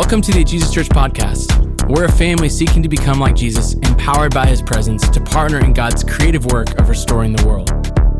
[0.00, 1.86] Welcome to the Jesus Church Podcast.
[1.86, 5.74] We're a family seeking to become like Jesus, empowered by his presence to partner in
[5.74, 7.70] God's creative work of restoring the world.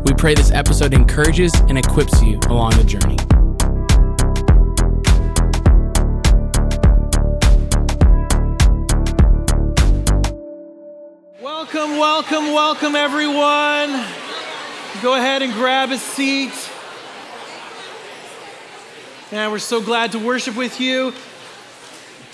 [0.05, 3.17] We pray this episode encourages and equips you along the journey.
[11.41, 13.89] Welcome, welcome, welcome, everyone.
[15.01, 16.53] Go ahead and grab a seat.
[19.31, 21.11] And we're so glad to worship with you.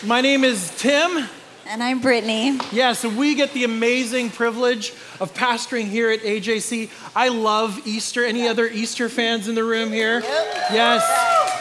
[0.04, 1.28] My name is Tim.
[1.66, 2.60] And I'm Brittany.
[2.72, 6.92] Yeah, so we get the amazing privilege of pastoring here at AJC.
[7.16, 8.24] I love Easter.
[8.24, 10.20] Any other Easter fans in the room here?
[10.22, 11.04] Yes.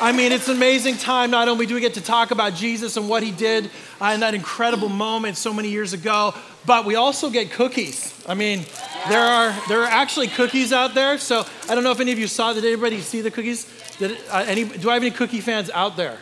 [0.03, 1.31] I mean, it's an amazing time.
[1.31, 3.71] Not only do we get to talk about Jesus and what he did
[4.03, 6.35] uh, in that incredible moment so many years ago,
[6.67, 8.23] but we also get cookies.
[8.29, 8.67] I mean,
[9.09, 11.17] there are there are actually cookies out there.
[11.17, 12.53] So I don't know if any of you saw.
[12.53, 13.67] Did anybody see the cookies?
[13.99, 14.65] Did uh, any?
[14.65, 16.19] Do I have any cookie fans out there?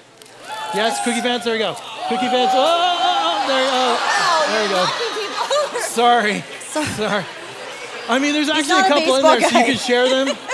[0.74, 1.42] Yes, cookie fans.
[1.42, 1.76] There we go.
[2.08, 2.50] Cookie fans.
[2.52, 3.94] Oh, oh, oh there, oh,
[4.48, 5.80] there you go.
[5.80, 6.40] Sorry,
[6.96, 7.24] sorry.
[8.08, 10.36] I mean, there's actually a not a couple in there, so you can share them.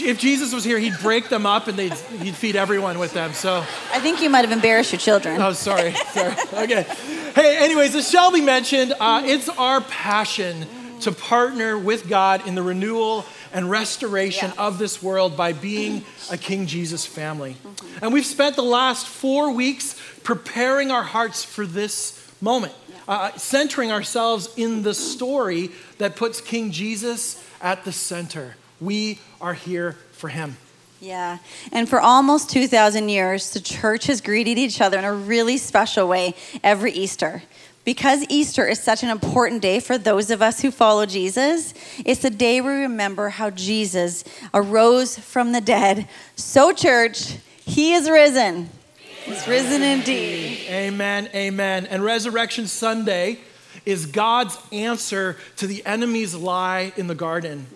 [0.00, 3.32] If Jesus was here, he'd break them up and they'd, he'd feed everyone with them.
[3.34, 5.40] So, I think you might have embarrassed your children.
[5.40, 6.34] oh, sorry, sorry.
[6.54, 6.82] Okay.
[7.36, 10.66] Hey, anyways, as Shelby mentioned, uh, it's our passion
[11.02, 13.24] to partner with God in the renewal
[13.56, 14.66] and restoration Yeah.
[14.66, 17.56] of this world by being a King Jesus family.
[18.02, 22.12] And we've spent the last four weeks preparing our hearts for this
[22.42, 22.74] moment,
[23.08, 28.56] uh, centering ourselves in the story that puts King Jesus at the center.
[28.78, 30.58] We are here for him.
[31.00, 31.38] Yeah.
[31.72, 36.08] And for almost 2,000 years, the church has greeted each other in a really special
[36.08, 37.42] way every Easter.
[37.86, 41.72] Because Easter is such an important day for those of us who follow Jesus,
[42.04, 46.08] it's the day we remember how Jesus arose from the dead.
[46.34, 48.70] So, church, he is risen.
[49.24, 50.66] He's risen indeed.
[50.68, 51.86] Amen, amen.
[51.86, 53.38] And Resurrection Sunday
[53.84, 57.68] is God's answer to the enemy's lie in the garden.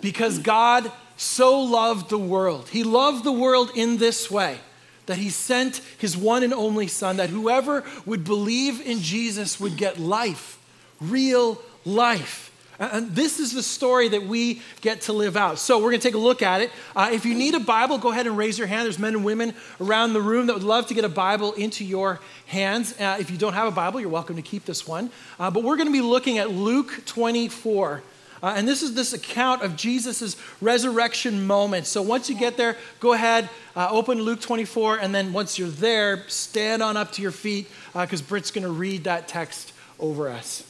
[0.00, 2.70] Because God so loved the world.
[2.70, 4.60] He loved the world in this way
[5.06, 9.76] that he sent his one and only Son, that whoever would believe in Jesus would
[9.76, 10.58] get life,
[11.00, 12.52] real life.
[12.78, 15.58] And this is the story that we get to live out.
[15.58, 16.70] So we're going to take a look at it.
[16.96, 18.86] Uh, if you need a Bible, go ahead and raise your hand.
[18.86, 21.84] There's men and women around the room that would love to get a Bible into
[21.84, 22.98] your hands.
[22.98, 25.10] Uh, if you don't have a Bible, you're welcome to keep this one.
[25.38, 28.02] Uh, but we're going to be looking at Luke 24.
[28.42, 31.86] Uh, and this is this account of Jesus' resurrection moment.
[31.86, 35.68] So once you get there, go ahead, uh, open Luke 24, and then once you're
[35.68, 40.28] there, stand on up to your feet because Britt's going to read that text over
[40.28, 40.64] us.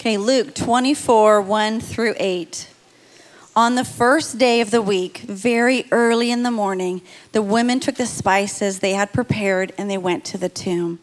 [0.00, 2.68] Okay, Luke 24, 1 through 8.
[3.56, 7.02] On the first day of the week, very early in the morning,
[7.32, 11.00] the women took the spices they had prepared and they went to the tomb.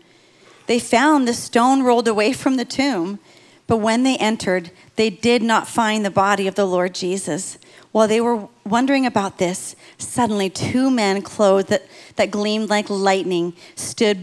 [0.67, 3.19] They found the stone rolled away from the tomb,
[3.67, 7.57] but when they entered, they did not find the body of the Lord Jesus.
[7.91, 13.53] While they were wondering about this, suddenly two men clothed that, that gleamed like lightning
[13.75, 14.21] stood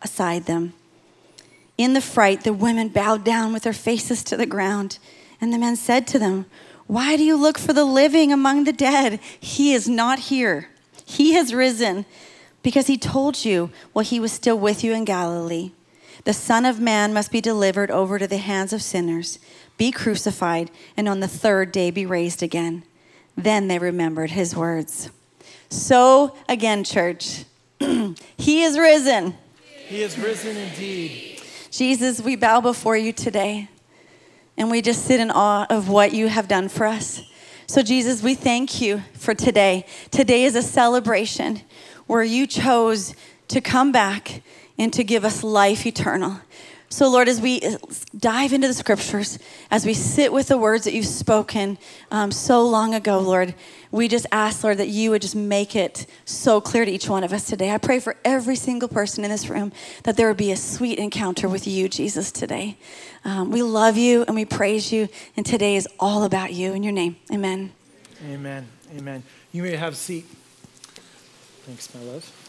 [0.00, 0.72] beside them.
[1.76, 4.98] In the fright, the women bowed down with their faces to the ground.
[5.40, 6.46] And the men said to them,
[6.86, 9.18] Why do you look for the living among the dead?
[9.38, 10.68] He is not here.
[11.06, 12.04] He has risen,
[12.62, 15.72] because he told you while he was still with you in Galilee.
[16.24, 19.38] The Son of Man must be delivered over to the hands of sinners,
[19.78, 22.82] be crucified, and on the third day be raised again.
[23.36, 25.10] Then they remembered his words.
[25.70, 27.44] So, again, church,
[27.78, 29.34] he is risen.
[29.86, 31.40] He is risen indeed.
[31.70, 33.68] Jesus, we bow before you today
[34.56, 37.22] and we just sit in awe of what you have done for us.
[37.66, 39.86] So, Jesus, we thank you for today.
[40.10, 41.62] Today is a celebration
[42.06, 43.14] where you chose
[43.48, 44.42] to come back
[44.80, 46.40] and to give us life eternal.
[46.88, 47.60] So, Lord, as we
[48.16, 49.38] dive into the scriptures,
[49.70, 51.78] as we sit with the words that you've spoken
[52.10, 53.54] um, so long ago, Lord,
[53.92, 57.22] we just ask, Lord, that you would just make it so clear to each one
[57.22, 57.70] of us today.
[57.70, 59.70] I pray for every single person in this room
[60.04, 62.76] that there would be a sweet encounter with you, Jesus, today.
[63.24, 66.72] Um, we love you and we praise you, and today is all about you.
[66.72, 67.70] In your name, amen.
[68.28, 68.66] Amen.
[68.96, 69.22] Amen.
[69.52, 70.24] You may have a seat.
[71.66, 72.39] Thanks, my love.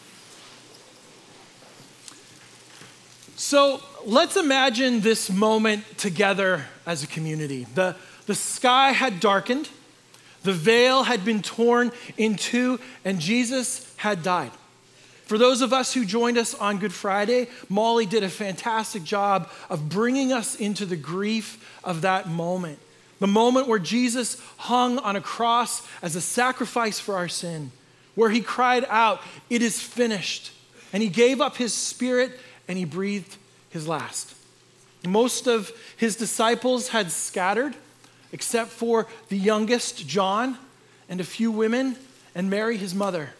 [3.52, 7.66] So let's imagine this moment together as a community.
[7.74, 9.68] The, the sky had darkened,
[10.42, 14.52] the veil had been torn in two, and Jesus had died.
[15.26, 19.50] For those of us who joined us on Good Friday, Molly did a fantastic job
[19.68, 22.78] of bringing us into the grief of that moment.
[23.18, 27.70] The moment where Jesus hung on a cross as a sacrifice for our sin,
[28.14, 29.20] where he cried out,
[29.50, 30.52] It is finished.
[30.90, 32.32] And he gave up his spirit
[32.66, 33.36] and he breathed
[33.72, 34.34] his last.
[35.06, 37.74] Most of his disciples had scattered,
[38.30, 40.56] except for the youngest, John,
[41.08, 41.96] and a few women,
[42.34, 43.30] and Mary, his mother.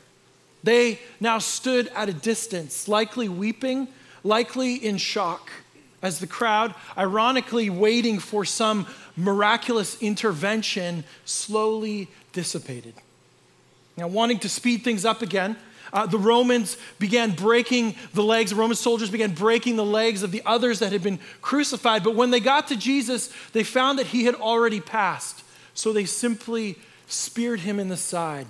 [0.65, 3.89] They now stood at a distance, likely weeping,
[4.25, 5.51] likely in shock,
[6.03, 8.87] as the crowd, ironically waiting for some
[9.17, 12.95] miraculous intervention, slowly dissipated.
[13.97, 15.57] Now, wanting to speed things up again,
[15.93, 20.31] uh, the Romans began breaking the legs, the Roman soldiers began breaking the legs of
[20.31, 22.05] the others that had been crucified.
[22.05, 25.43] But when they got to Jesus, they found that he had already passed.
[25.75, 28.47] So they simply speared him in the side.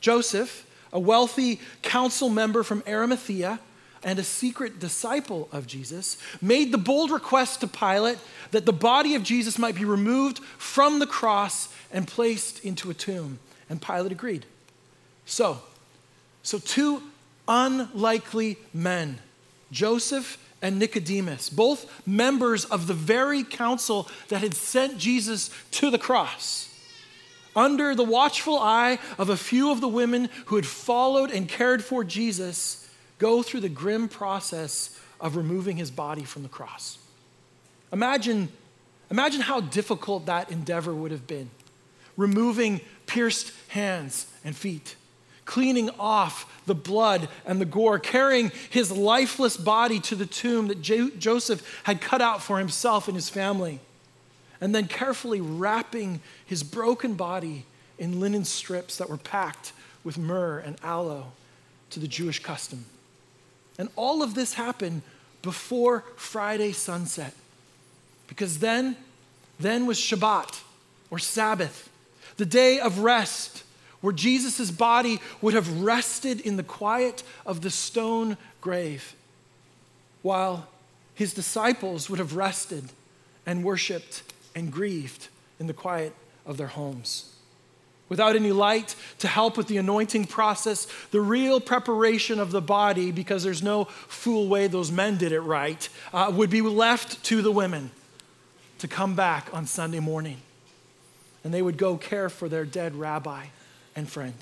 [0.00, 3.60] Joseph, a wealthy council member from Arimathea
[4.02, 8.18] and a secret disciple of Jesus, made the bold request to Pilate
[8.52, 12.94] that the body of Jesus might be removed from the cross and placed into a
[12.94, 13.38] tomb.
[13.68, 14.46] And Pilate agreed.
[15.26, 15.60] So,
[16.48, 17.02] so two
[17.46, 19.18] unlikely men,
[19.70, 25.98] Joseph and Nicodemus, both members of the very council that had sent Jesus to the
[25.98, 26.74] cross,
[27.54, 31.84] under the watchful eye of a few of the women who had followed and cared
[31.84, 36.96] for Jesus, go through the grim process of removing his body from the cross.
[37.92, 38.48] Imagine,
[39.10, 41.50] imagine how difficult that endeavor would have been.
[42.16, 44.96] Removing pierced hands and feet,
[45.48, 50.82] cleaning off the blood and the gore, carrying his lifeless body to the tomb that
[50.82, 53.80] Jo- Joseph had cut out for himself and his family,
[54.60, 57.64] and then carefully wrapping his broken body
[57.98, 59.72] in linen strips that were packed
[60.04, 61.32] with myrrh and aloe
[61.88, 62.84] to the Jewish custom.
[63.78, 65.00] And all of this happened
[65.40, 67.32] before Friday sunset.
[68.26, 68.98] Because then,
[69.58, 70.60] then was Shabbat
[71.10, 71.88] or Sabbath,
[72.36, 73.64] the day of rest
[74.00, 79.14] where Jesus' body would have rested in the quiet of the stone grave,
[80.22, 80.68] while
[81.14, 82.84] his disciples would have rested
[83.44, 84.22] and worshiped
[84.54, 85.28] and grieved
[85.58, 86.14] in the quiet
[86.46, 87.34] of their homes.
[88.08, 93.10] Without any light to help with the anointing process, the real preparation of the body,
[93.10, 97.42] because there's no fool way those men did it right, uh, would be left to
[97.42, 97.90] the women
[98.78, 100.38] to come back on Sunday morning.
[101.44, 103.46] And they would go care for their dead rabbi
[103.98, 104.34] and friend.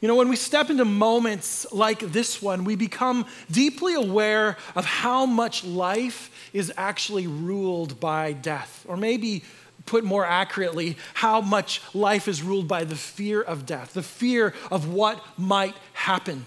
[0.00, 4.84] You know, when we step into moments like this one, we become deeply aware of
[4.84, 8.84] how much life is actually ruled by death.
[8.86, 9.44] Or maybe,
[9.86, 14.52] put more accurately, how much life is ruled by the fear of death, the fear
[14.70, 16.44] of what might happen.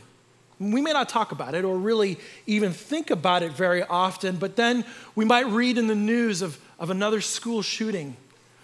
[0.60, 4.56] We may not talk about it or really even think about it very often, but
[4.56, 4.86] then
[5.16, 8.18] we might read in the news of, of another school shooting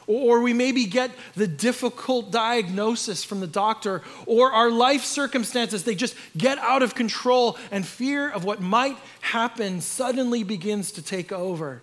[0.08, 5.96] or we maybe get the difficult diagnosis from the doctor, or our life circumstances, they
[5.96, 11.32] just get out of control, and fear of what might happen suddenly begins to take
[11.32, 11.82] over.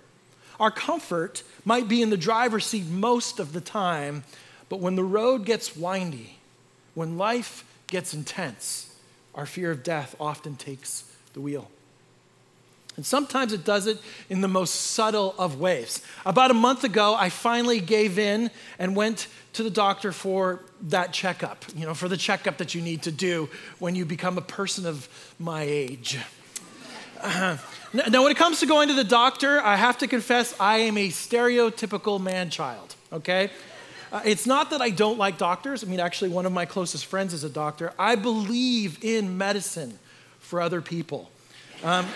[0.58, 4.24] Our comfort might be in the driver's seat most of the time,
[4.68, 6.36] but when the road gets windy,
[6.94, 8.94] when life gets intense,
[9.34, 11.70] our fear of death often takes the wheel.
[13.00, 13.98] And sometimes it does it
[14.28, 16.02] in the most subtle of ways.
[16.26, 21.10] About a month ago, I finally gave in and went to the doctor for that
[21.10, 24.42] checkup, you know, for the checkup that you need to do when you become a
[24.42, 26.18] person of my age.
[27.22, 27.56] Uh,
[27.94, 30.98] now, when it comes to going to the doctor, I have to confess I am
[30.98, 33.48] a stereotypical man child, okay?
[34.12, 35.82] Uh, it's not that I don't like doctors.
[35.82, 37.94] I mean, actually, one of my closest friends is a doctor.
[37.98, 39.98] I believe in medicine
[40.38, 41.30] for other people.
[41.82, 42.06] Um,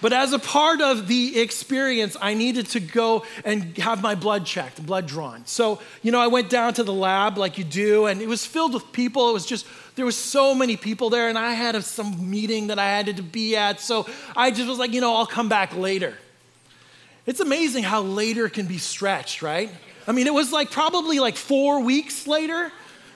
[0.00, 4.46] but as a part of the experience, I needed to go and have my blood
[4.46, 5.44] checked, blood drawn.
[5.46, 8.46] So, you know, I went down to the lab like you do, and it was
[8.46, 9.30] filled with people.
[9.30, 12.68] It was just, there was so many people there, and I had a, some meeting
[12.68, 13.80] that I had to be at.
[13.80, 16.16] So I just was like, you know, I'll come back later.
[17.26, 19.70] It's amazing how later can be stretched, right?
[20.06, 22.72] I mean, it was like probably like four weeks later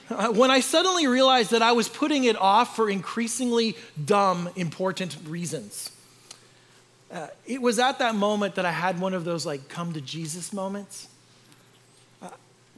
[0.09, 5.17] uh, when I suddenly realized that I was putting it off for increasingly dumb, important
[5.25, 5.89] reasons.
[7.13, 10.01] Uh, it was at that moment that I had one of those like come to
[10.01, 11.07] Jesus moments.
[12.19, 12.29] Uh,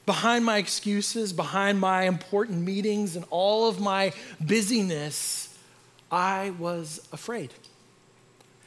[0.06, 4.12] behind my excuses, behind my important meetings, and all of my
[4.42, 5.58] busyness,
[6.12, 7.52] I was afraid.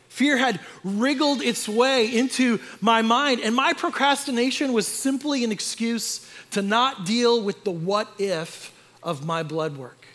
[0.08, 6.26] Fear had wriggled its way into my mind, and my procrastination was simply an excuse
[6.52, 10.06] to not deal with the what if of my blood work.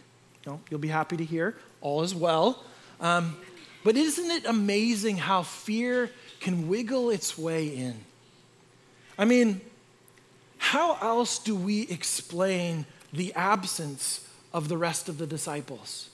[0.48, 2.64] Know, you'll be happy to hear all is well.
[3.00, 3.38] Um,
[3.84, 6.10] but isn't it amazing how fear
[6.40, 7.96] can wiggle its way in?
[9.18, 9.62] I mean,
[10.58, 16.10] how else do we explain the absence of the rest of the disciples.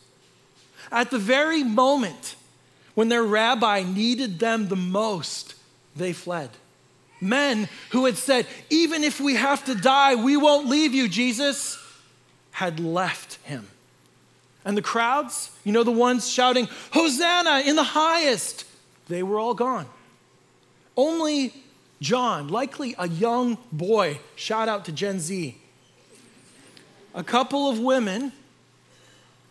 [0.91, 2.35] At the very moment
[2.95, 5.55] when their rabbi needed them the most,
[5.95, 6.49] they fled.
[7.21, 11.77] Men who had said, Even if we have to die, we won't leave you, Jesus,
[12.51, 13.67] had left him.
[14.69, 18.65] And the crowds, you know, the ones shouting, Hosanna in the highest,
[19.07, 19.87] they were all gone.
[20.95, 21.55] Only
[22.01, 25.57] John, likely a young boy, shout out to Gen Z,
[27.15, 28.31] a couple of women,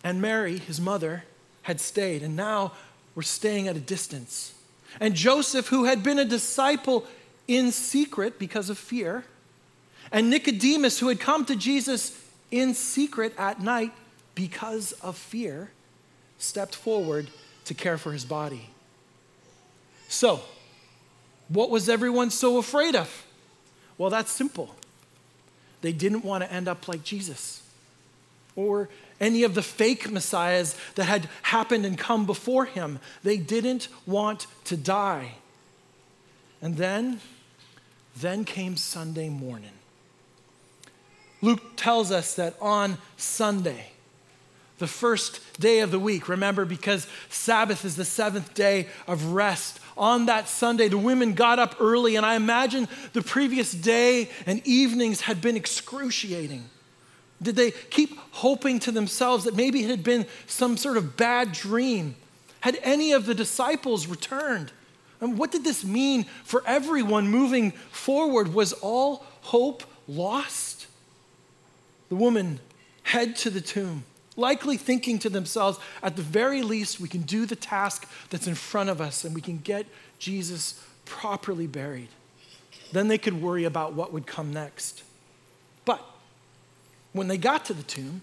[0.05, 1.25] and Mary, his mother,
[1.63, 2.75] had stayed, and now
[3.17, 4.55] were staying at a distance.
[5.01, 7.05] And Joseph, who had been a disciple
[7.49, 9.25] in secret because of fear,
[10.13, 12.17] and Nicodemus, who had come to Jesus
[12.53, 13.93] in secret at night
[14.39, 15.69] because of fear,
[16.39, 17.29] stepped forward
[17.65, 18.71] to care for his body.
[20.09, 20.43] So,
[21.49, 23.27] what was everyone so afraid of?
[23.99, 24.77] Well, that's simple.
[25.81, 27.65] They didn't want to end up like Jesus
[28.55, 33.01] or any of the fake messiahs that had happened and come before him.
[33.25, 35.33] They didn't want to die.
[36.63, 37.19] And then,
[38.17, 39.73] then came Sunday morning.
[41.43, 43.91] Luke tells us that on Sunday,
[44.79, 46.29] the first day of the week.
[46.29, 49.81] Remember, because Sabbath is the seventh day of rest.
[49.97, 54.65] On that Sunday, the women got up early, and I imagine the previous day and
[54.67, 56.65] evenings had been excruciating.
[57.43, 61.53] Did they keep hoping to themselves that maybe it had been some sort of bad
[61.53, 62.17] dream?
[62.61, 64.73] Had any of the disciples returned?
[65.21, 68.55] And what did this mean for everyone moving forward?
[68.55, 70.87] Was all hope lost?
[72.09, 72.61] The woman
[73.03, 74.05] head to the tomb
[74.39, 78.55] likely thinking to themselves, at the very least, we can do the task that's in
[78.55, 79.85] front of us and we can get
[80.19, 82.09] Jesus properly buried.
[82.93, 85.03] Then they could worry about what would come next.
[85.85, 86.03] But
[87.13, 88.23] when they got to the tomb,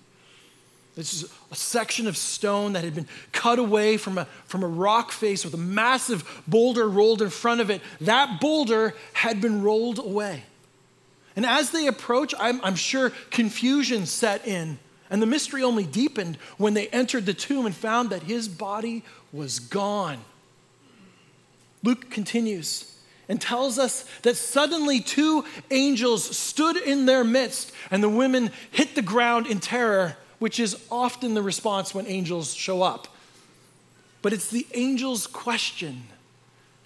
[0.95, 4.67] this is a section of stone that had been cut away from a, from a
[4.67, 7.81] rock face with a massive boulder rolled in front of it.
[7.99, 10.43] That boulder had been rolled away.
[11.35, 16.37] And as they approach, I'm, I'm sure confusion set in and the mystery only deepened
[16.57, 20.19] when they entered the tomb and found that his body was gone.
[21.83, 22.91] Luke continues
[23.29, 28.95] and tells us that suddenly two angels stood in their midst, and the women hit
[28.95, 33.07] the ground in terror, which is often the response when angels show up.
[34.21, 36.03] But it's the angel's question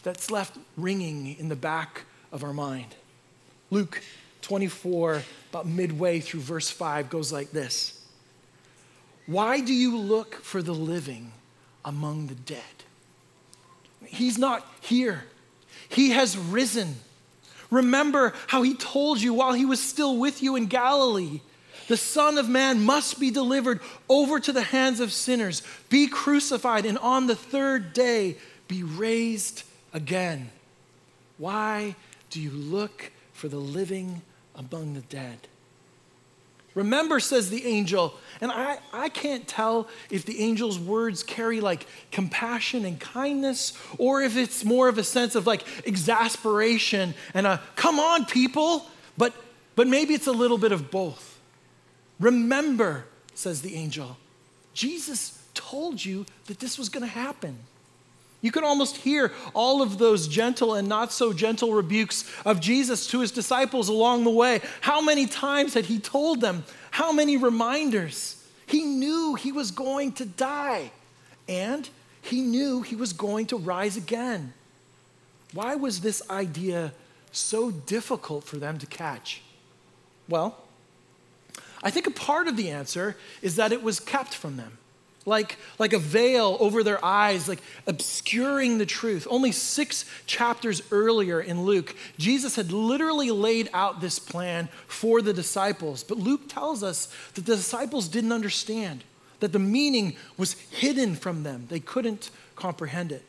[0.03, 2.95] that's left ringing in the back of our mind.
[3.69, 4.01] Luke
[4.41, 7.98] 24, about midway through verse 5, goes like this.
[9.29, 11.33] Why do you look for the living
[11.85, 12.63] among the dead?
[14.03, 15.23] He's not here,
[15.87, 16.95] He has risen.
[17.69, 21.41] Remember how He told you while He was still with you in Galilee.
[21.87, 26.87] The Son of Man must be delivered over to the hands of sinners, be crucified,
[26.87, 28.35] and on the third day
[28.67, 29.61] be raised
[29.93, 30.49] again.
[31.37, 31.95] Why
[32.31, 34.23] do you look for the living
[34.55, 35.48] among the dead?
[36.79, 41.85] Remember, says the angel, and I, I can't tell if the angel's words carry like
[42.09, 47.61] compassion and kindness, or if it's more of a sense of like exasperation and a
[47.75, 48.85] come on, people,
[49.17, 49.33] but,
[49.75, 51.37] but maybe it's a little bit of both.
[52.17, 54.15] Remember, says the angel,
[54.73, 57.59] Jesus told you that this was going to happen.
[58.41, 63.07] You can almost hear all of those gentle and not so gentle rebukes of Jesus
[63.07, 64.61] to his disciples along the way.
[64.81, 66.63] How many times had he told them?
[66.91, 68.41] How many reminders?
[68.65, 70.91] He knew he was going to die,
[71.47, 71.89] and
[72.21, 74.53] he knew he was going to rise again.
[75.53, 76.93] Why was this idea
[77.31, 79.41] so difficult for them to catch?
[80.29, 80.63] Well,
[81.83, 84.77] I think a part of the answer is that it was kept from them
[85.25, 89.27] like, like a veil over their eyes, like obscuring the truth.
[89.29, 95.33] Only six chapters earlier in Luke, Jesus had literally laid out this plan for the
[95.33, 96.03] disciples.
[96.03, 99.03] But Luke tells us that the disciples didn't understand,
[99.39, 101.67] that the meaning was hidden from them.
[101.69, 103.23] They couldn't comprehend it.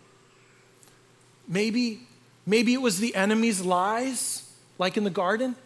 [1.47, 2.07] Maybe,
[2.47, 5.57] maybe it was the enemy's lies, like in the garden.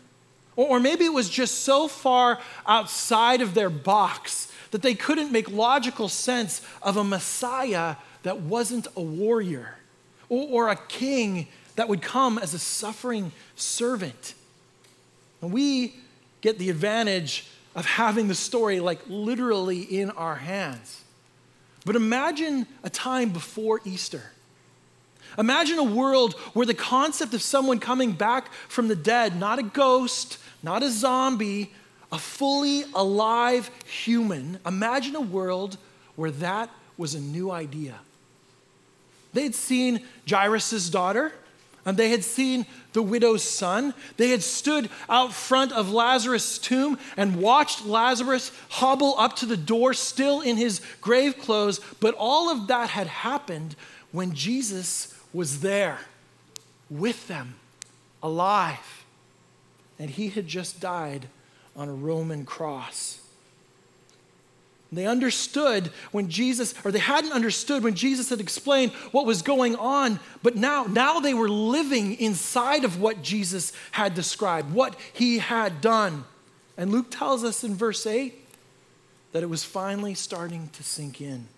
[0.57, 5.51] Or maybe it was just so far outside of their box that they couldn't make
[5.51, 9.77] logical sense of a Messiah that wasn't a warrior
[10.29, 11.47] or, a king
[11.77, 14.35] that would come as a suffering servant.
[15.41, 15.95] And we
[16.41, 21.03] get the advantage of having the story like literally in our hands.
[21.85, 24.33] But imagine a time before Easter.
[25.39, 29.63] Imagine a world where the concept of someone coming back from the dead, not a
[29.63, 31.73] ghost, not a zombie,
[32.13, 35.77] a fully alive human, imagine a world
[36.17, 37.97] where that was a new idea.
[39.33, 41.33] They'd seen Jairus' daughter,
[41.85, 43.95] and they had seen the widow's son.
[44.17, 49.57] They had stood out front of Lazarus' tomb and watched Lazarus hobble up to the
[49.57, 51.81] door, still in his grave clothes.
[52.01, 53.77] But all of that had happened
[54.13, 55.99] when Jesus was there
[56.89, 57.57] with them,
[58.23, 59.05] alive.
[59.99, 61.27] And he had just died
[61.77, 63.21] on a Roman cross.
[64.93, 69.75] They understood when Jesus, or they hadn't understood when Jesus had explained what was going
[69.75, 75.39] on, but now, now they were living inside of what Jesus had described, what he
[75.39, 76.25] had done.
[76.77, 78.35] And Luke tells us in verse 8
[79.33, 81.49] that it was finally starting to sink in.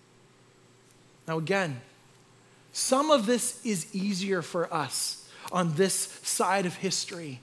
[1.27, 1.81] Now, again,
[2.77, 7.39] some of this is easier for us on this side of history.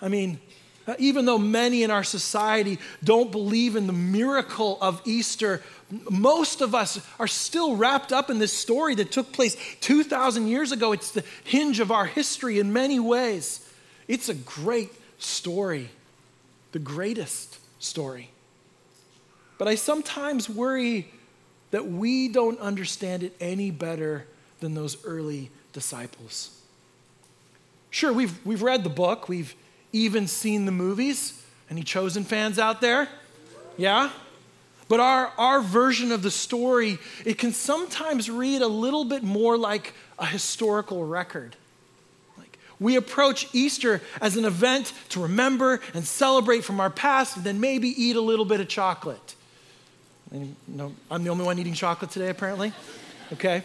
[0.00, 0.40] I mean,
[0.86, 5.62] uh, even though many in our society don't believe in the miracle of Easter,
[6.10, 10.72] most of us are still wrapped up in this story that took place 2,000 years
[10.72, 10.92] ago.
[10.92, 13.68] It's the hinge of our history in many ways.
[14.08, 15.90] It's a great story,
[16.72, 18.30] the greatest story.
[19.58, 21.12] But I sometimes worry
[21.70, 24.24] that we don't understand it any better
[24.60, 26.50] than those early disciples.
[27.90, 29.54] Sure, we've, we've read the book, we've
[29.92, 31.44] even seen the movies.
[31.70, 33.08] Any Chosen fans out there?
[33.76, 34.10] Yeah?
[34.88, 39.56] But our, our version of the story, it can sometimes read a little bit more
[39.56, 41.56] like a historical record.
[42.38, 47.44] Like we approach Easter as an event to remember and celebrate from our past, and
[47.44, 49.34] then maybe eat a little bit of chocolate.
[50.66, 52.72] No, I'm the only one eating chocolate today, apparently.
[53.32, 53.62] Okay?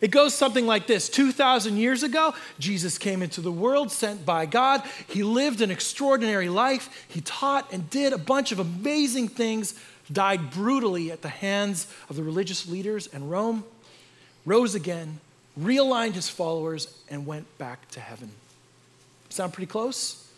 [0.00, 4.46] It goes something like this 2,000 years ago, Jesus came into the world sent by
[4.46, 4.82] God.
[5.06, 7.06] He lived an extraordinary life.
[7.08, 9.78] He taught and did a bunch of amazing things,
[10.12, 13.64] died brutally at the hands of the religious leaders and Rome,
[14.44, 15.20] rose again,
[15.58, 18.30] realigned his followers, and went back to heaven.
[19.30, 20.28] Sound pretty close?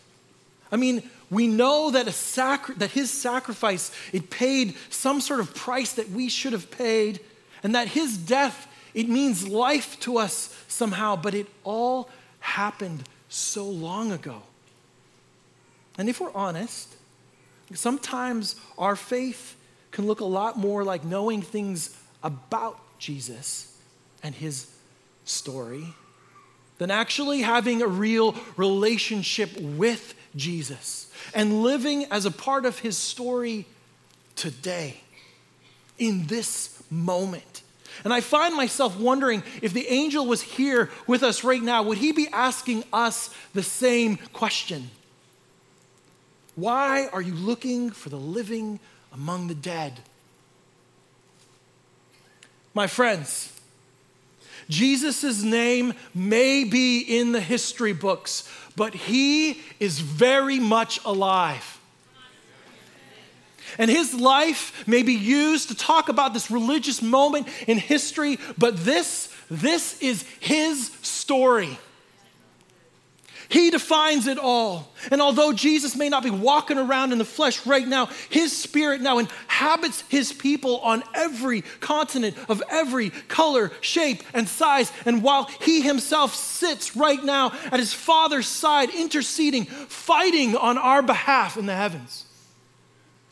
[0.71, 5.53] I mean, we know that, a sacri- that his sacrifice, it paid some sort of
[5.55, 7.19] price that we should have paid,
[7.63, 13.63] and that his death it means life to us somehow, but it all happened so
[13.63, 14.41] long ago.
[15.99, 16.95] And if we're honest,
[17.75, 19.55] sometimes our faith
[19.91, 23.77] can look a lot more like knowing things about Jesus
[24.23, 24.65] and his
[25.25, 25.93] story
[26.79, 32.97] than actually having a real relationship with Jesus and living as a part of his
[32.97, 33.67] story
[34.35, 35.01] today,
[35.99, 37.56] in this moment.
[38.03, 41.97] And I find myself wondering if the angel was here with us right now, would
[41.97, 44.89] he be asking us the same question?
[46.55, 48.79] Why are you looking for the living
[49.13, 49.99] among the dead?
[52.73, 53.53] My friends,
[54.69, 61.76] Jesus' name may be in the history books, but he is very much alive.
[63.77, 68.77] And his life may be used to talk about this religious moment in history, but
[68.83, 71.77] this, this is his story.
[73.49, 74.91] He defines it all.
[75.09, 79.01] And although Jesus may not be walking around in the flesh right now, his spirit
[79.01, 84.91] now inhabits his people on every continent of every color, shape, and size.
[85.05, 91.01] And while he himself sits right now at his Father's side, interceding, fighting on our
[91.01, 92.25] behalf in the heavens,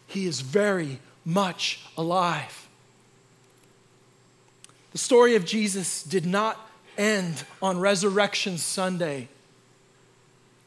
[0.08, 2.68] he is very much alive.
[4.92, 6.60] The story of Jesus did not
[6.98, 9.28] end on Resurrection Sunday,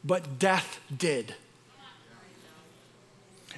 [0.05, 1.35] but death did.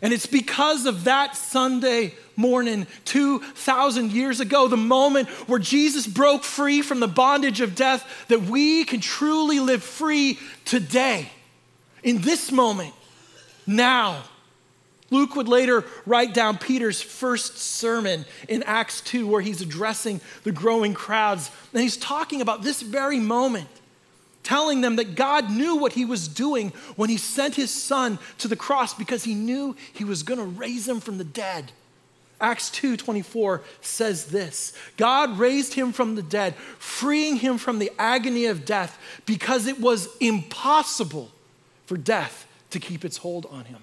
[0.03, 6.43] And it's because of that Sunday morning 2,000 years ago, the moment where Jesus broke
[6.43, 11.29] free from the bondage of death, that we can truly live free today,
[12.03, 12.95] in this moment,
[13.67, 14.23] now.
[15.11, 20.53] Luke would later write down Peter's first sermon in Acts 2, where he's addressing the
[20.53, 21.51] growing crowds.
[21.73, 23.69] And he's talking about this very moment,
[24.45, 28.49] telling them that God knew what he was doing when he sent his son to
[28.49, 31.73] the cross because he knew he was going to raise him from the dead.
[32.41, 34.73] Acts 2:24 says this.
[34.97, 39.79] God raised him from the dead, freeing him from the agony of death because it
[39.79, 41.31] was impossible
[41.85, 43.83] for death to keep its hold on him.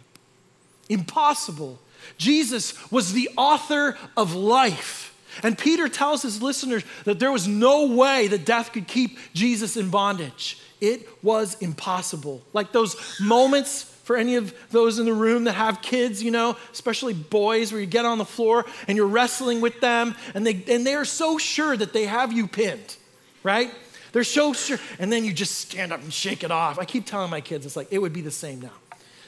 [0.89, 1.79] Impossible.
[2.17, 5.13] Jesus was the author of life.
[5.43, 9.77] And Peter tells his listeners that there was no way that death could keep Jesus
[9.77, 10.59] in bondage.
[10.79, 12.41] It was impossible.
[12.53, 16.55] Like those moments For any of those in the room that have kids, you know,
[16.71, 20.63] especially boys, where you get on the floor and you're wrestling with them, and they,
[20.69, 22.95] and they are so sure that they have you pinned,
[23.43, 23.69] right?
[24.13, 24.79] They're so sure.
[24.97, 26.79] And then you just stand up and shake it off.
[26.79, 28.71] I keep telling my kids, it's like, it would be the same now.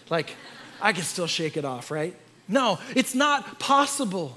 [0.10, 0.34] Like,
[0.82, 2.16] I can still shake it off, right?
[2.48, 4.36] No, it's not possible.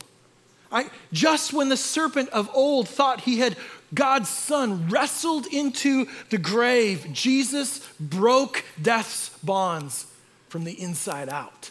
[0.71, 3.57] I, just when the serpent of old thought he had
[3.95, 10.07] God's son wrestled into the grave, Jesus broke death's bonds
[10.49, 11.71] from the inside out.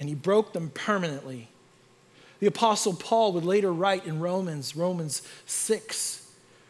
[0.00, 1.48] And he broke them permanently.
[2.40, 6.26] The Apostle Paul would later write in Romans, Romans 6,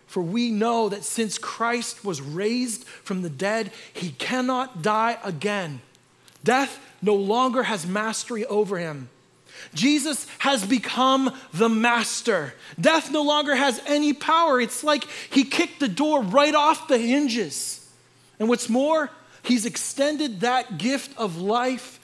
[0.06, 5.80] for we know that since Christ was raised from the dead, he cannot die again.
[6.44, 9.09] Death no longer has mastery over him.
[9.74, 12.55] Jesus has become the master.
[12.81, 14.61] Death no longer has any power.
[14.61, 17.87] It's like he kicked the door right off the hinges.
[18.38, 19.11] And what's more,
[19.42, 21.98] He's extended that gift of life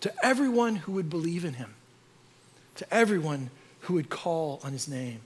[0.00, 1.74] to everyone who would believe in him,
[2.76, 3.50] to everyone
[3.82, 5.20] who would call on his name.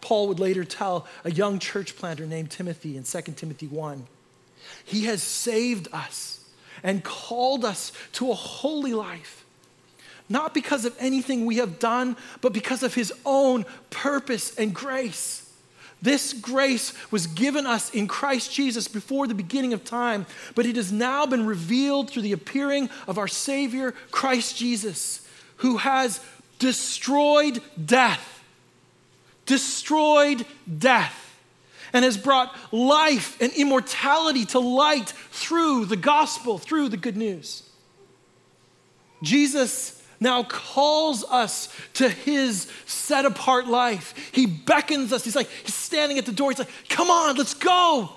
[0.00, 4.06] Paul would later tell a young church planter named Timothy in 2 Timothy 1
[4.84, 6.45] He has saved us
[6.82, 9.44] and called us to a holy life,
[10.28, 15.42] not because of anything we have done, but because of his own purpose and grace.
[16.02, 20.76] This grace was given us in Christ Jesus before the beginning of time, but it
[20.76, 25.26] has now been revealed through the appearing of our Savior, Christ Jesus,
[25.58, 26.20] who has
[26.58, 28.42] destroyed death,
[29.46, 30.44] destroyed
[30.78, 31.25] death,
[31.96, 37.62] and has brought life and immortality to light through the gospel, through the good news.
[39.22, 44.30] Jesus now calls us to his set apart life.
[44.30, 45.24] He beckons us.
[45.24, 46.50] He's like, he's standing at the door.
[46.50, 48.10] He's like, come on, let's go.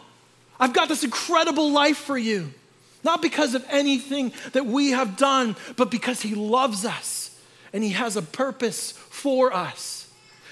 [0.59, 2.53] I've got this incredible life for you.
[3.01, 7.33] Not because of anything that we have done, but because he loves us
[7.71, 9.98] and he has a purpose for us.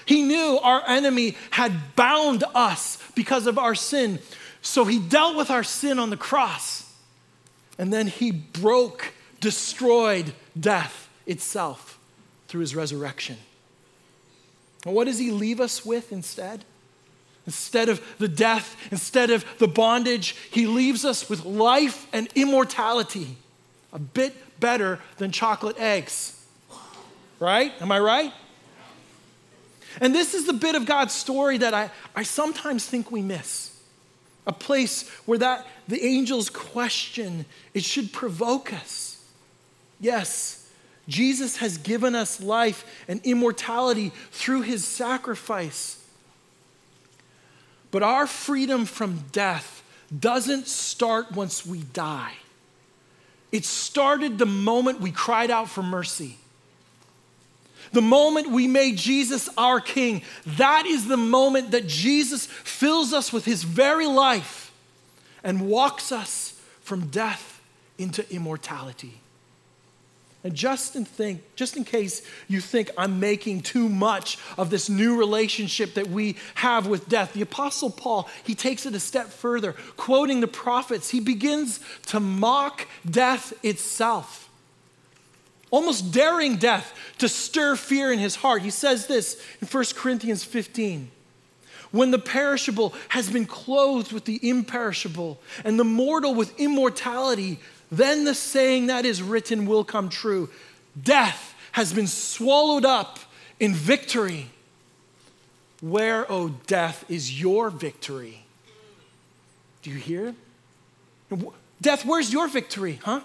[0.08, 4.20] He knew our enemy had bound us because of our sin.
[4.62, 6.90] So he dealt with our sin on the cross.
[7.76, 11.98] And then he broke, destroyed death itself
[12.46, 13.36] through his resurrection.
[14.86, 16.64] And what does he leave us with instead?
[17.44, 23.36] Instead of the death, instead of the bondage, he leaves us with life and immortality.
[23.92, 26.42] A bit better than chocolate eggs.
[27.38, 27.74] Right?
[27.82, 28.32] Am I right?
[30.00, 33.76] And this is the bit of God's story that I, I sometimes think we miss.
[34.46, 39.22] A place where that the angel's question, it should provoke us.
[40.00, 40.68] Yes,
[41.08, 46.02] Jesus has given us life and immortality through his sacrifice.
[47.90, 49.82] But our freedom from death
[50.16, 52.34] doesn't start once we die.
[53.50, 56.36] It started the moment we cried out for mercy.
[57.92, 63.32] The moment we made Jesus our King, that is the moment that Jesus fills us
[63.32, 64.72] with his very life
[65.42, 67.60] and walks us from death
[67.98, 69.20] into immortality.
[70.44, 74.88] And just in think, just in case you think I'm making too much of this
[74.88, 79.26] new relationship that we have with death, the apostle Paul, he takes it a step
[79.26, 84.47] further, quoting the prophets, he begins to mock death itself.
[85.70, 88.62] Almost daring death to stir fear in his heart.
[88.62, 91.10] He says this in 1 Corinthians 15
[91.90, 97.58] when the perishable has been clothed with the imperishable, and the mortal with immortality,
[97.90, 100.50] then the saying that is written will come true
[101.00, 103.18] Death has been swallowed up
[103.60, 104.50] in victory.
[105.80, 108.44] Where, O oh, death, is your victory?
[109.82, 110.34] Do you hear?
[111.80, 113.20] Death, where's your victory, huh?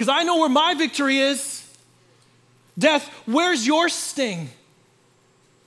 [0.00, 1.62] Because I know where my victory is.
[2.78, 4.48] Death, where's your sting?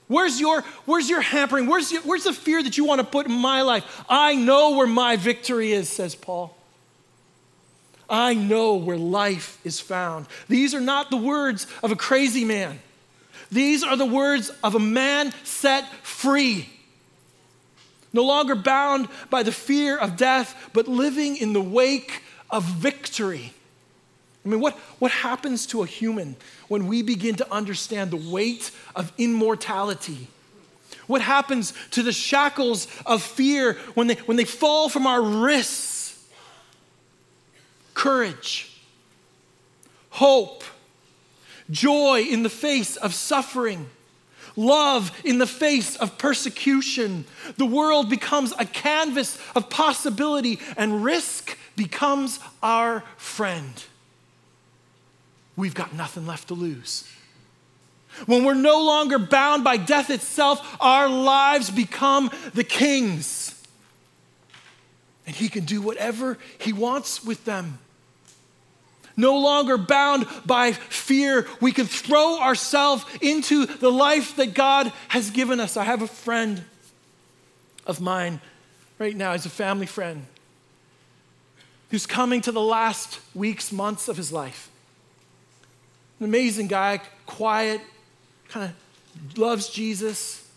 [0.08, 1.68] Where's your, where's your hampering?
[1.68, 4.04] Where's, your, where's the fear that you want to put in my life?
[4.08, 6.52] I know where my victory is, says Paul.
[8.10, 10.26] I know where life is found.
[10.48, 12.80] These are not the words of a crazy man.
[13.52, 16.68] These are the words of a man set free.
[18.12, 22.20] No longer bound by the fear of death, but living in the wake
[22.50, 23.52] of victory.
[24.44, 26.36] I mean, what, what happens to a human
[26.68, 30.28] when we begin to understand the weight of immortality?
[31.06, 35.94] What happens to the shackles of fear when they, when they fall from our wrists?
[37.94, 38.70] courage,
[40.10, 40.62] hope,
[41.70, 43.88] joy in the face of suffering,
[44.56, 47.24] love in the face of persecution.
[47.56, 53.82] The world becomes a canvas of possibility, and risk becomes our friend.
[55.56, 57.08] We've got nothing left to lose.
[58.26, 63.50] When we're no longer bound by death itself, our lives become the king's.
[65.26, 67.78] And he can do whatever he wants with them.
[69.16, 75.30] No longer bound by fear, we can throw ourselves into the life that God has
[75.30, 75.76] given us.
[75.76, 76.64] I have a friend
[77.86, 78.40] of mine
[78.98, 80.26] right now, he's a family friend,
[81.90, 84.70] who's coming to the last weeks, months of his life.
[86.24, 87.82] An amazing guy, quiet,
[88.48, 90.48] kind of loves Jesus,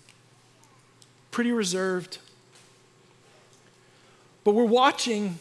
[1.29, 2.19] pretty reserved.
[4.45, 5.39] But we're watching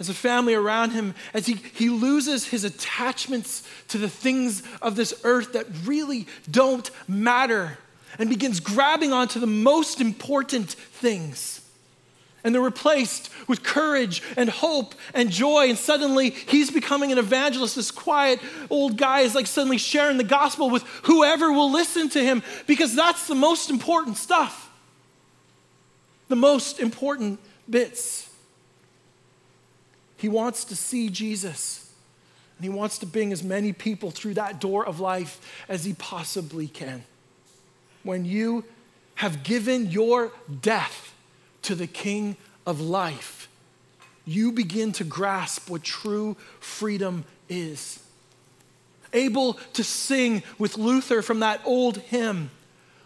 [0.00, 4.96] as a family around him as he, he loses his attachments to the things of
[4.96, 7.76] this earth that really don't matter
[8.18, 11.60] and begins grabbing onto the most important things.
[12.44, 15.68] And they're replaced with courage and hope and joy.
[15.68, 17.76] And suddenly he's becoming an evangelist.
[17.76, 22.22] This quiet old guy is like suddenly sharing the gospel with whoever will listen to
[22.22, 24.70] him because that's the most important stuff.
[26.28, 28.28] The most important bits.
[30.16, 31.92] He wants to see Jesus,
[32.56, 35.94] and he wants to bring as many people through that door of life as he
[35.94, 37.04] possibly can.
[38.04, 38.64] When you
[39.16, 41.11] have given your death
[41.62, 43.48] to the King of life,
[44.24, 47.98] you begin to grasp what true freedom is.
[49.12, 52.50] Able to sing with Luther from that old hymn,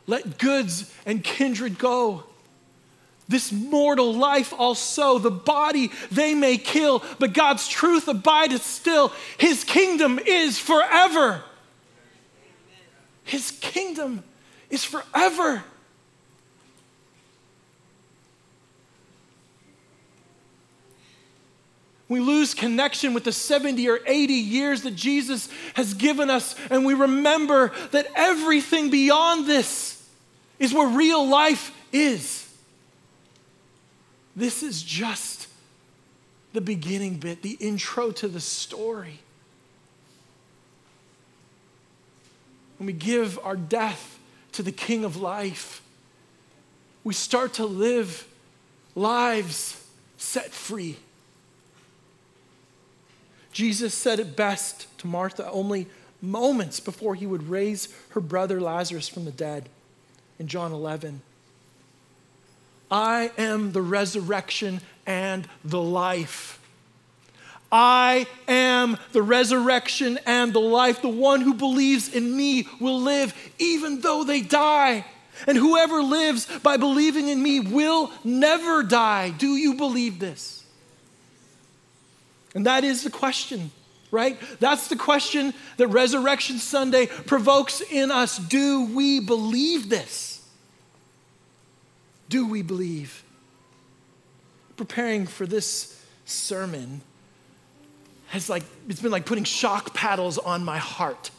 [0.07, 2.25] Let goods and kindred go.
[3.29, 9.13] This mortal life also, the body they may kill, but God's truth abideth still.
[9.37, 11.43] His kingdom is forever.
[13.25, 14.23] His kingdom
[14.71, 15.65] is forever.
[22.09, 26.85] We lose connection with the 70 or 80 years that Jesus has given us, and
[26.85, 30.03] we remember that everything beyond this
[30.59, 32.49] is where real life is.
[34.37, 35.49] This is just
[36.53, 39.19] the beginning bit, the intro to the story.
[42.79, 44.19] When we give our death
[44.53, 45.83] to the King of life,
[47.03, 48.27] we start to live
[48.95, 49.83] lives
[50.19, 50.97] set free.
[53.57, 55.87] Jesus said it best to Martha only
[56.21, 59.71] moments before he would raise her brother Lazarus from the dead
[60.39, 61.23] in John 11.
[62.91, 66.61] I am the resurrection and the life.
[67.73, 71.01] I am the resurrection and the life.
[71.01, 75.07] The one who believes in me will live even though they die.
[75.47, 79.31] And whoever lives by believing in me will never die.
[79.31, 80.63] Do you believe this?
[82.57, 83.71] And that is the question,
[84.11, 84.39] right?
[84.61, 88.39] That's the question that Resurrection Sunday provokes in us.
[88.39, 90.43] Do we believe this?
[92.31, 93.23] Do we believe?
[94.79, 97.03] Preparing for this sermon
[98.29, 101.31] has like it's been like putting shock paddles on my heart.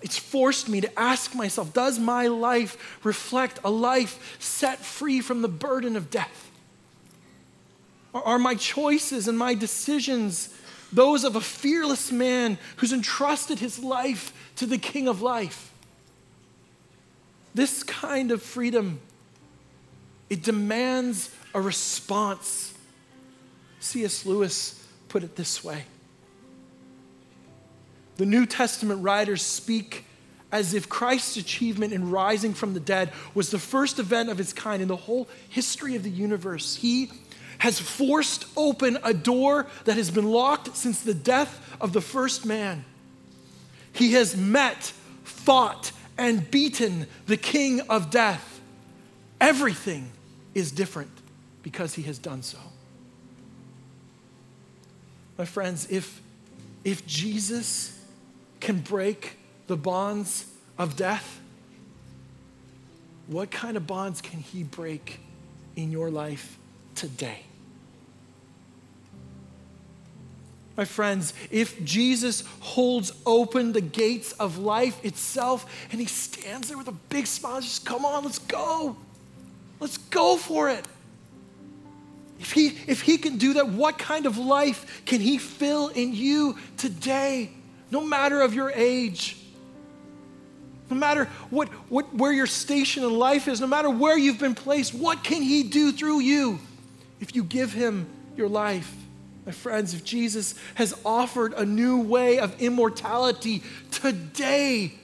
[0.00, 5.42] It's forced me to ask myself, does my life reflect a life set free from
[5.42, 6.51] the burden of death?
[8.14, 10.54] Are my choices and my decisions
[10.92, 15.72] those of a fearless man who's entrusted his life to the King of life?
[17.54, 19.00] This kind of freedom,
[20.28, 22.74] it demands a response.
[23.80, 24.26] C.S.
[24.26, 25.84] Lewis put it this way
[28.16, 30.04] The New Testament writers speak
[30.50, 34.52] as if Christ's achievement in rising from the dead was the first event of its
[34.52, 36.76] kind in the whole history of the universe.
[36.76, 37.10] He
[37.62, 42.44] has forced open a door that has been locked since the death of the first
[42.44, 42.84] man.
[43.92, 48.60] He has met, fought, and beaten the king of death.
[49.40, 50.10] Everything
[50.54, 51.12] is different
[51.62, 52.58] because he has done so.
[55.38, 56.20] My friends, if,
[56.82, 57.96] if Jesus
[58.58, 59.36] can break
[59.68, 60.46] the bonds
[60.78, 61.40] of death,
[63.28, 65.20] what kind of bonds can he break
[65.76, 66.58] in your life
[66.96, 67.44] today?
[70.82, 76.76] My friends, if Jesus holds open the gates of life itself and he stands there
[76.76, 78.96] with a big smile, just come on, let's go.
[79.78, 80.84] Let's go for it.
[82.40, 86.14] If he, if he can do that, what kind of life can he fill in
[86.16, 87.52] you today,
[87.92, 89.36] no matter of your age?
[90.90, 94.56] No matter what, what, where your station in life is, no matter where you've been
[94.56, 96.58] placed, what can He do through you
[97.20, 98.92] if you give Him your life?
[99.44, 104.94] My friends, if Jesus has offered a new way of immortality today,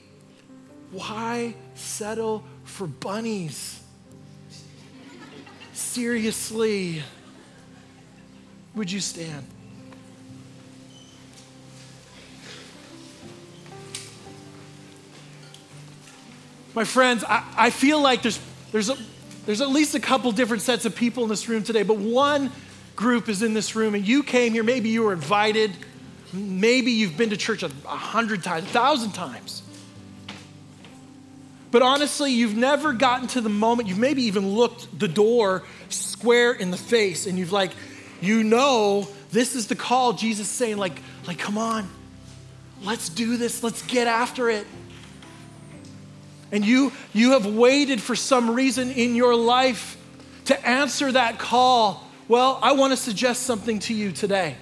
[0.91, 3.81] why settle for bunnies?
[5.73, 7.03] Seriously,
[8.75, 9.45] would you stand?
[16.73, 18.39] My friends, I, I feel like there's,
[18.71, 18.97] there's, a,
[19.45, 22.51] there's at least a couple different sets of people in this room today, but one
[22.99, 25.71] group is in this room and you came here, maybe you were invited,
[26.33, 29.63] maybe you've been to church a, hundred times, a thousand times.
[31.71, 36.51] But honestly, you've never gotten to the moment, you've maybe even looked the door square
[36.51, 37.71] in the face and you've like,
[38.19, 41.87] you know, this is the call Jesus saying, like, like, come on,
[42.83, 44.67] let's do this, let's get after it
[46.51, 49.97] and you, you have waited for some reason in your life
[50.45, 54.55] to answer that call, well, I want to suggest something to you today.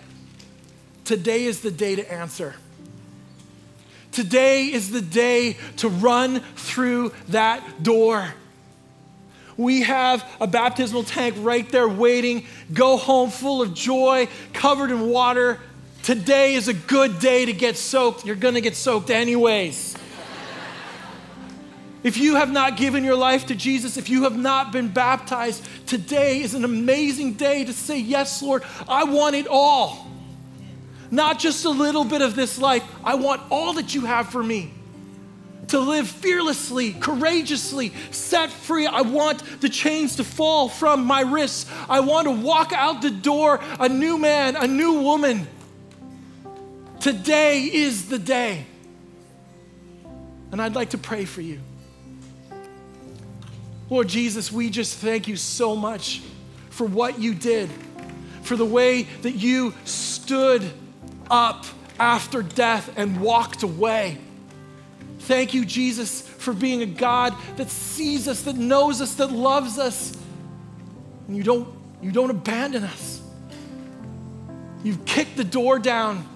[1.03, 2.55] Today is the day to answer.
[4.11, 8.33] Today is the day to run through that door.
[9.57, 12.45] We have a baptismal tank right there waiting.
[12.73, 15.59] Go home full of joy, covered in water.
[16.03, 18.25] Today is a good day to get soaked.
[18.25, 19.86] You're going to get soaked anyways.
[22.07, 25.61] If you have not given your life to Jesus, if you have not been baptized,
[25.87, 30.07] today is an amazing day to say, Yes, Lord, I want it all.
[31.11, 34.41] Not just a little bit of this life, I want all that you have for
[34.41, 34.71] me.
[35.67, 38.87] To live fearlessly, courageously, set free.
[38.87, 41.69] I want the chains to fall from my wrists.
[41.89, 45.45] I want to walk out the door a new man, a new woman.
[47.01, 48.65] Today is the day.
[50.53, 51.59] And I'd like to pray for you.
[53.89, 56.21] Lord Jesus, we just thank you so much
[56.69, 57.69] for what you did,
[58.41, 60.69] for the way that you stood
[61.31, 61.65] up
[61.99, 64.17] after death and walked away.
[65.19, 69.79] Thank you, Jesus, for being a God that sees us, that knows us, that loves
[69.79, 70.15] us.
[71.27, 71.67] And you don't,
[72.01, 73.21] you don't abandon us.
[74.83, 76.27] You've kicked the door down,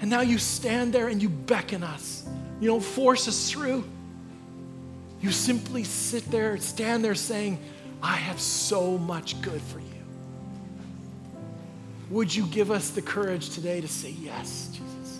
[0.00, 2.26] and now you stand there and you beckon us.
[2.60, 3.84] You don't force us through.
[5.20, 7.62] You simply sit there, stand there saying,
[8.02, 9.86] I have so much good for you.
[12.10, 15.18] Would you give us the courage today to say yes, Jesus?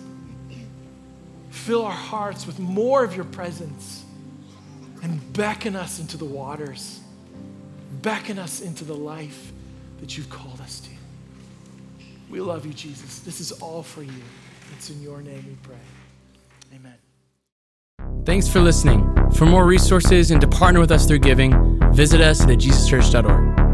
[1.51, 4.03] Fill our hearts with more of your presence
[5.03, 6.99] and beckon us into the waters,
[8.01, 9.51] beckon us into the life
[9.99, 10.89] that you've called us to.
[12.29, 13.19] We love you, Jesus.
[13.19, 14.23] This is all for you.
[14.73, 15.75] It's in your name we pray.
[16.73, 17.10] Amen.
[18.23, 19.09] Thanks for listening.
[19.31, 23.70] For more resources and to partner with us through giving, visit us at jesuschurch.org.